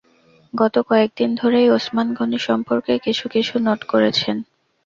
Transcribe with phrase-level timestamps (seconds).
[0.53, 4.37] গত কয়েকদিন ধরেই ওসমান গনি সম্পর্কে কিছু-কিছু নোট করেছেন।